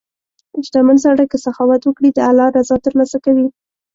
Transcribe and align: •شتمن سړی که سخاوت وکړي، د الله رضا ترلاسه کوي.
•شتمن 0.65 0.97
سړی 1.05 1.25
که 1.31 1.37
سخاوت 1.45 1.81
وکړي، 1.85 2.09
د 2.13 2.19
الله 2.29 2.47
رضا 2.57 2.75
ترلاسه 2.85 3.17
کوي. 3.25 3.47